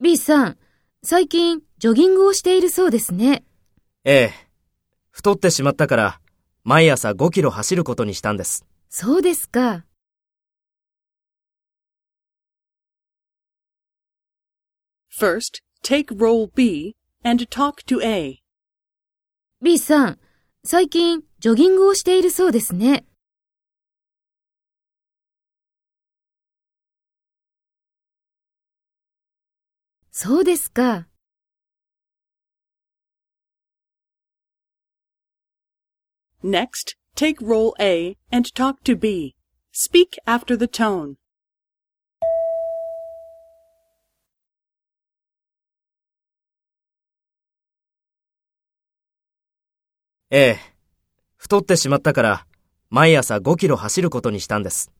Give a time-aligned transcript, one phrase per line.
[0.00, 0.58] B さん、
[1.02, 3.44] 最近ジョギングをしているそうですね。
[4.04, 4.32] ええ。
[5.10, 6.20] 太ってしまったから、
[6.62, 8.64] 毎朝5キロ走ることにしたんです。
[8.88, 9.84] そうですか。
[15.12, 18.38] First, take role B and talk to A.
[19.60, 20.18] B さん、
[20.62, 23.04] 最近ジョギングをしているそうですね。
[30.14, 31.08] そうですか。
[36.44, 39.34] Next, take role A and talk to B.
[39.72, 41.14] Speak after the tone.
[50.28, 50.58] ええ。
[51.38, 52.46] 太ってしまったから、
[52.90, 54.92] 毎朝5キロ走ることにしたんです。